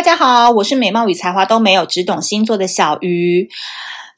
[0.00, 3.50] 大家好，我是美貌与才华都没有，只懂星座的小鱼，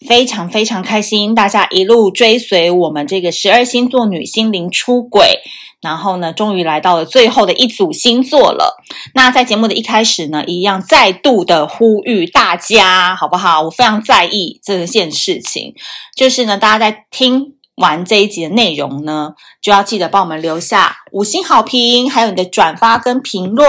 [0.07, 5.41] 非常非常开心，大家一路追随我们这个十二星座女心灵出轨，
[5.81, 8.81] 然后呢，终于来到了最后的一组星座了。
[9.17, 13.63] 那在节目的一开始呢，一样再度的呼吁大家，好不好？
[13.63, 15.75] 我非常在意这件事情，
[16.15, 17.55] 就是呢，大家在听。
[17.83, 23.69] 完这一集的内容呢，就要记得帮我们留下五星好评，还有你的转发跟评论。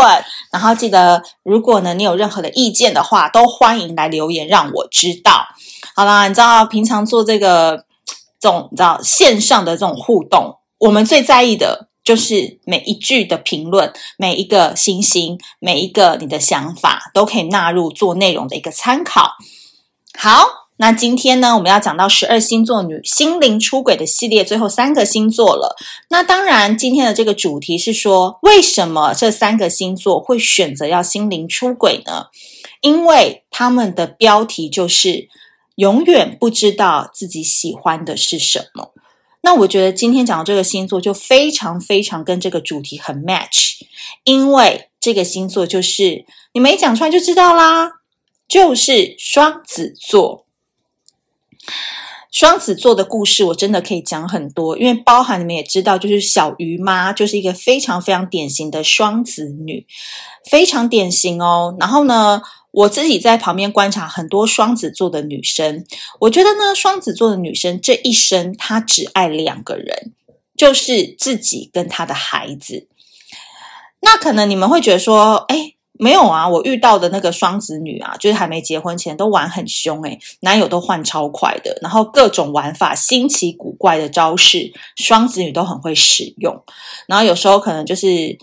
[0.51, 5.47] 然后记得，如果呢你有任何的意见的话，都欢迎来留言让我知道。
[5.95, 7.85] 好啦，你知道平常做这个
[8.39, 19.31] 这种你知道线上的这种互动，我们最在意的就是每一句的评论，每一个星星，每一个你的想法，都可以纳入做内容的一个参考。
[20.15, 20.62] 好。
[20.77, 25.75] 那今天呢，我们要讲到十二星座女心灵出轨的系列最后三个星座了。
[26.09, 32.25] 那当然，今天的这个主题是说，为什么这三个星座会选择要心灵出轨呢？
[32.81, 35.29] 因为他们的标题就是
[35.75, 38.93] 永远不知道自己喜欢的是什么。
[39.41, 43.73] 那我觉得今天讲的这个星座就非常非常跟这个主题很 match，
[44.23, 47.91] 因为这个星座就是你没讲出来就知道啦，
[48.47, 50.42] 就是双子座。
[52.31, 59.85] 双子座的故事我真的可以讲很多，因为包含你们也知道，就是小鱼妈就是一个非常非常典型的双子女，
[60.49, 61.75] 非常典型哦。
[61.79, 62.41] 然后呢，
[62.71, 65.85] 我自己在旁边观察很多双子座的女生，
[66.21, 70.13] 我觉得呢，双子座的女生这一生她只爱两个人，
[70.57, 72.87] 就是自己跟她的孩子。
[74.01, 75.72] 那可能你们会觉得说，哎。
[75.99, 86.59] 没有啊，我遇到的那个双子女啊，就是还没结婚前都玩很凶诶，男友都换超快的，然后各种玩法新奇古怪的招式，双子女都很会使用。
[87.07, 88.37] 然后有时候可能就是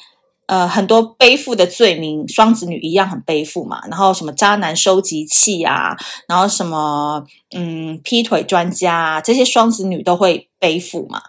[0.51, 3.81] 呃很多背负的罪名，双子女一样很背负嘛。
[3.89, 5.97] 然后什么渣男收集器啊，
[6.27, 7.25] 然后什么
[7.55, 11.22] 嗯劈腿专家啊，这些双子女都会背负嘛。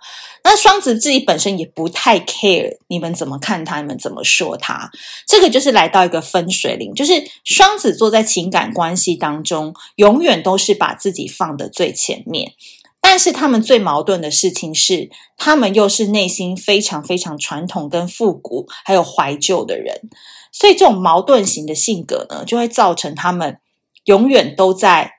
[0.44, 4.90] 那双子自己本身也不太 care 你们怎么看他，你们怎么说他，
[5.28, 12.54] 这个就是来到一个分水岭，就是双子座在情感关系当中，永远都是把自己放的最前面，
[13.02, 20.10] 但是他们最矛盾的事情是，他们又是内心非常非常传统跟复古，还有怀旧的人，
[20.52, 23.60] 所以这种矛盾型的性格呢，就会造成他们
[24.06, 25.16] 永远都在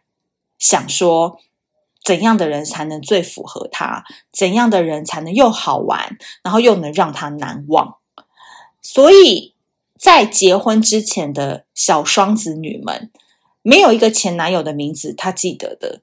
[0.59, 1.39] 想说。
[2.05, 4.03] 怎样的人才能最符合他？
[4.33, 7.99] 怎样的人才能又好玩，然后又能让他难忘？
[8.81, 9.55] 所以
[9.97, 13.13] 在结婚之前的小双子女们，
[13.63, 16.01] 没有一个前男友的名字他记得的，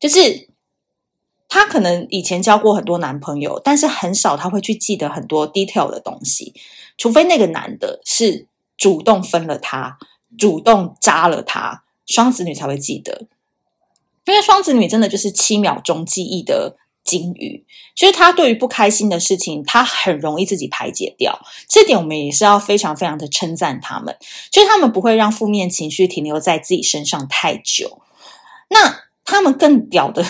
[0.00, 0.48] 就是
[1.48, 6.54] 她可能以前交过很多男朋友，但是很少她会去记得很多 detail 的东西，
[6.98, 8.46] 除非那个男的是
[8.76, 9.98] 主动分了她，
[10.38, 13.26] 主动渣了她，双子女才会记得。
[14.24, 17.64] 因为双子女真的就是七秒钟记忆的金鱼，
[17.94, 21.38] 就是她对于不开心的事情，她很容易自己排解掉。
[21.68, 24.16] 这点我们也是要非常非常的称赞他们，
[24.50, 28.02] 就是他们不会让负面情绪停留在自己身上太久。
[28.68, 30.24] 那他们更屌的、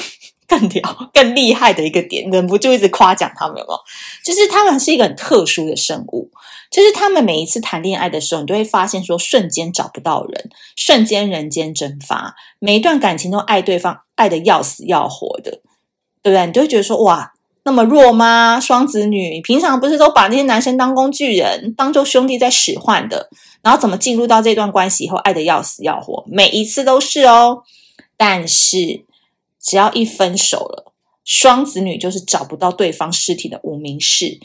[0.48, 3.80] 更屌、更厉害的一个点，忍不住一直夸奖他们哦，
[4.24, 6.30] 就是他们是一个很特殊的生物。
[6.68, 15.60] 就是他们每一次谈恋爱的时候，你都会发现说，瞬间找不到人，瞬间人间蒸发，每一段感情都爱对方，爱得要死要活的，
[16.22, 16.46] 对不对？
[16.46, 17.32] 你就会觉得说，哇，
[17.62, 18.58] 那么弱吗？
[18.60, 23.30] 双子女平常不是都把那些男生当工具人，当做兄弟在使唤的，
[23.62, 27.62] 然后怎么进入到这段关系以后，爱得要死要活，每一次都是哦。
[28.16, 29.04] 但是
[29.61, 30.93] 只要一分手了，
[31.25, 34.39] 双子女就是找不到对方尸体的无名氏。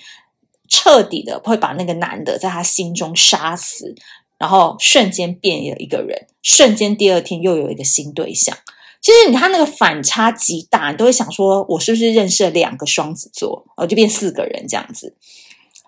[0.73, 3.93] 彻底的会把那个男的在他心中杀死，
[4.37, 8.57] 然后瞬间变了一个人，瞬间第二天又有一个新对象。
[9.01, 15.17] 其实你看那个反差极大，你都会想说，我是不是认识了两个双子座，哦，就变四个人这样子。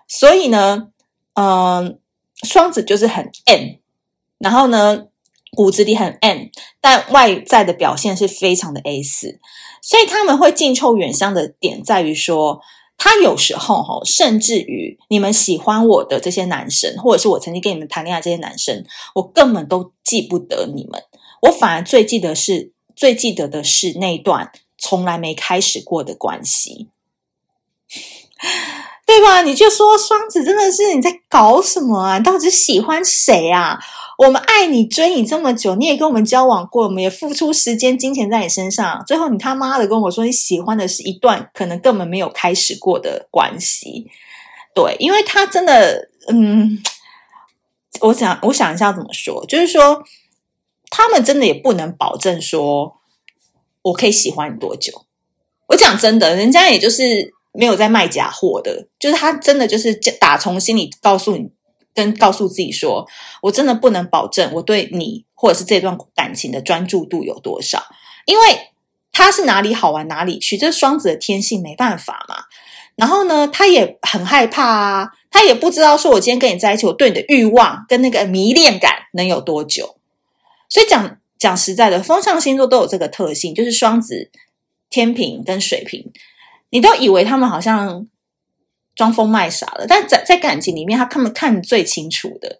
[0.06, 0.88] 所以呢，
[1.32, 1.98] 嗯、
[2.42, 3.76] 双子就是很 M，
[4.36, 5.06] 然后呢，
[5.54, 6.48] 骨子里很 M，
[6.80, 9.40] 但外在的表现是非常的 A 四。
[9.80, 12.60] 所以他们会近臭远香的点在于说。
[12.96, 18.84] 他有时候哈，甚至于你们喜欢我的这些男生，或者是我曾经跟你们谈恋爱这些男生，
[19.16, 21.02] 我根本都记不得你们，
[21.42, 26.88] 我反而最记得是最记得的是那段从来没开始过的关系，
[29.06, 29.42] 对吧？
[29.42, 32.18] 你就说双子真的是你在搞什么啊？
[32.18, 33.78] 你到底喜欢谁啊？
[34.16, 44.08] 我们爱你追你这么久，你也跟我们交往过，我们也付出时间金钱在你身上，最后你他妈的跟我说你喜欢的是一段可能根本没有开始过的关系，
[44.74, 46.78] 对，因为他真的，嗯，
[48.00, 50.02] 我想我想一下怎么说，就是说
[50.90, 52.96] 他们真的也不能保证说
[53.82, 55.04] 我可以喜欢你多久。
[55.66, 61.48] 我讲真的，人家也就是没有在卖假货的，就是他真的就是打从心里告诉你，
[61.94, 63.06] 跟告诉自己说，
[63.42, 67.84] 我真的不能保证我对你或者是这段感情的专注度有多少，
[68.26, 68.44] 因为
[69.12, 72.44] 他是哪里好玩哪里去，这是双子的天性，没办法嘛。
[72.96, 79.96] 然后呢，他也很害怕啊，他也不知道说我今天跟你在一起，我对你的欲望跟那个迷恋感能有多久。
[80.68, 84.32] 所以讲讲实在的，风象星座都有这个特性，就是双子。
[84.90, 86.12] 天平跟水瓶，
[86.74, 88.04] 你都以为他们好像
[88.96, 92.58] 装疯卖傻了，但在在感情里面，他们看最清楚的，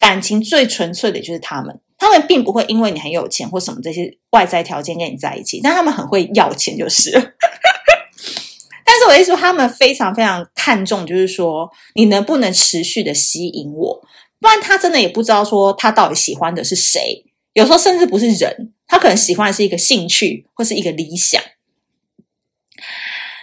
[0.00, 1.80] 感情最纯粹的就是他们。
[1.96, 7.12] 他们并不会因为你很有钱或什么这些外在条件跟你在一起，但他们很会要钱就是。
[8.84, 14.02] 但是我意思说，他们非常非常看重，就是说你能不能持续的吸引我，
[14.40, 17.24] 不然他真的也不知道说他到底喜欢的是谁。
[17.52, 21.40] 有时候甚至不是人，他可能喜欢的是一个兴趣或是一个理想。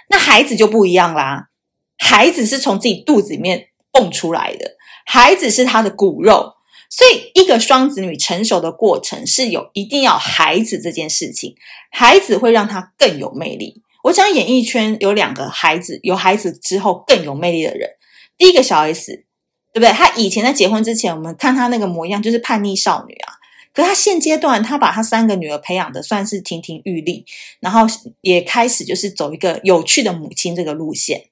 [0.10, 1.50] 那孩子就不一样啦，
[1.98, 4.76] 孩子是从自己肚子里面蹦出来的，
[5.06, 6.54] 孩子是他的骨肉，
[6.90, 11.56] 所以一个双子女成熟的过程是有一定要孩子这件事情，
[11.92, 13.82] 孩子会让他更有魅力。
[14.04, 17.90] 我讲演艺圈有两个孩子，有孩子之后更有魅力的人，
[18.38, 19.26] 第一个小 S，
[19.74, 19.90] 对不对？
[19.90, 23.34] 他以前在结婚之前，我们看他那个模样就是叛逆少女啊。
[23.76, 27.26] 可他现阶段，他把他三个女儿培养的算是亭亭玉立，
[27.60, 27.82] 然后
[28.22, 31.26] 也开始就是走一个有趣的母亲这个路线。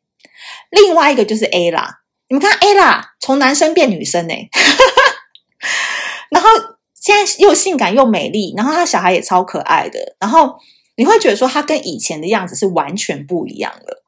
[0.69, 4.35] 另外一个就是 A 啦你们看 A 啦从男生变女生呢，
[6.29, 6.49] 然后
[6.93, 10.55] 现在又性感又美丽，然后他小孩也超可爱的，然后
[10.97, 14.03] 你会觉得说他跟以前的样子是完全不一样了。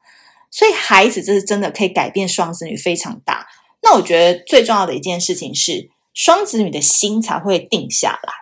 [0.50, 3.46] 所以孩子这是真的可以改变双子女非常大。
[3.82, 5.88] 那我觉得最重要的一件事情是。
[6.16, 8.32] 双子女的心才会定下来，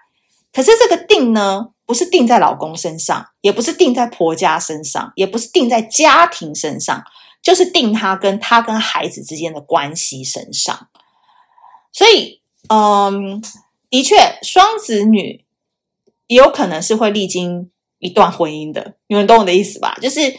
[0.53, 7.03] 可是这个定呢，不是定在老公身上，也不是定在婆家身上，也不是定在家庭身上，
[7.43, 10.89] 就是定他跟他跟孩子之间的关系身上。
[11.93, 13.43] 所以，嗯，
[13.91, 15.45] 的确，双子女
[16.29, 19.99] 也有可能是会历经一段婚姻的，你们懂我的意思吧？
[20.01, 20.33] 就是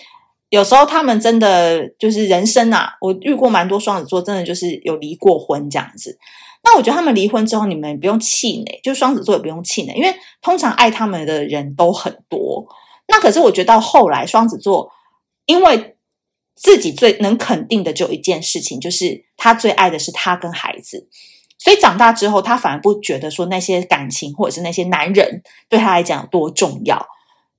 [0.48, 6.18] 有时候他们真的就是人生啊，我遇过蛮多双子座，真的就是有离过婚这样子。
[6.66, 12.66] 那我觉得他们离婚之后，你们不用气馁，就双子座也不用气馁，因为通常爱他们的人都很多。
[13.08, 14.92] 那可是我觉得到后来，双子座
[15.46, 15.96] 因为
[16.56, 21.08] 自己最能肯定的就一件事情，就是他最爱的是他跟孩子，
[21.60, 27.06] 所以长大之后，他反而不觉得说那些感情或者是那些男人对他来讲有多重要。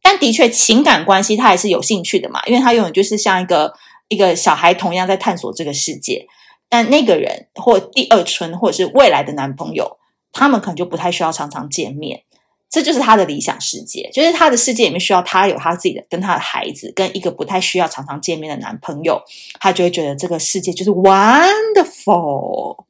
[0.02, 3.72] 但的确，情感关系他还是有兴趣的嘛，因为他永远就是像一个
[4.08, 6.26] 一个小孩同样在探索这个世界。
[6.68, 9.98] 但那个人或第二春，或者是未来的男朋友，
[10.32, 12.22] 他们可能就不太需要常常见面，
[12.68, 19.22] 这就是他的理想世界，就是他的世界里面需要他有他自己的跟他的孩子，跟一个不太需要常常见面的男朋友，
[19.60, 22.84] 他就会觉得这个世界就是 wonderful。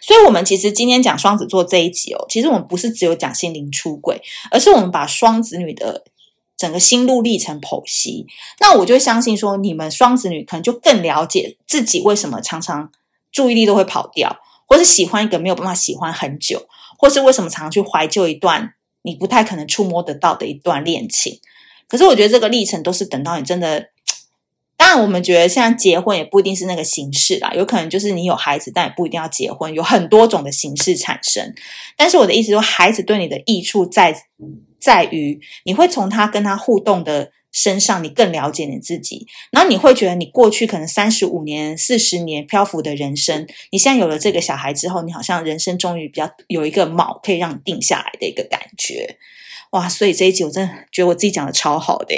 [0.00, 4.20] 所以，我们其实今天讲双子座这一集哦，其实我们不是只有讲心灵出轨，
[4.50, 6.04] 而是我们把双子女的。
[6.56, 8.26] 整个心路历程剖析，
[8.60, 12.90] 那我就相信说，你们双子女可能就更了解自己为什么常常
[13.30, 16.66] 注意力都会跑掉，或是喜欢一个没有办法喜欢很久，
[16.98, 21.40] 或是为什么常常去怀旧一段你不太可能触摸得到的一段恋情。
[21.88, 23.90] 可是我觉得这个历程都是等到你真的，
[24.76, 31.54] 当然我们觉得现在结婚也不一定是那个形式啦，有可能就是你有孩子，但也不一定要结婚，有很多种的形式产生。
[31.96, 34.14] 但是我的意思说，孩子对你的益处在。
[34.78, 49.16] 在于你会从他跟他互动的身上，你更了解你自己，然后你会觉得你过去可能三十五年、四十年漂浮的人生，你现在有了这个小孩之后，你好像人生终于比较有一个锚可以让你定下来的一个感觉，
[49.70, 49.88] 哇！
[49.88, 52.14] 所以这一集我真的觉得我自己讲的超好的，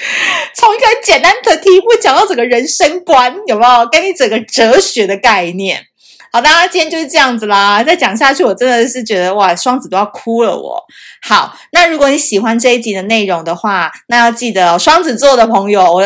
[0.54, 3.86] 从一个简单的题目讲到整个人生观，有没有？
[3.88, 5.84] 给你整个哲学的概念。
[6.32, 7.82] 好的，大家今天就是这样子啦。
[7.82, 10.80] 再讲下去，我真的是觉得哇，双子都要哭了我。
[11.22, 16.02] 好，那如果你喜欢这一集的内容的话，那要记得哦，双子座的朋友，我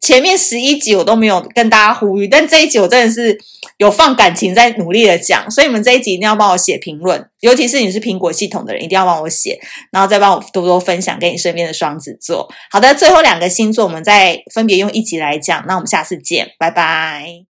[0.00, 3.38] 前面十一集我都没有跟大家呼吁，但这一集我真的是
[3.76, 9.60] 有放感情在努力的讲，所以你们这一集一定要帮我写评论，尤其是你是苹果系统的人，一定要帮我写，
[9.92, 12.48] 然后再帮我多多分享给你身边的双子座。
[12.70, 17.44] 好的，最后两个星座我们再分别用一集来讲，那我们下次见，拜拜。